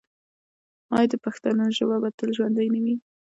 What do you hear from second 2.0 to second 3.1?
به تل ژوندی نه وي؟